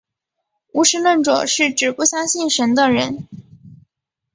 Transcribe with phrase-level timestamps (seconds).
[0.73, 3.27] 无神论者是指不相信神的人。